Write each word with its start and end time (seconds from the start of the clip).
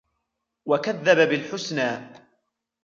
وكذب 0.65 1.29
بالحسنى 1.29 2.07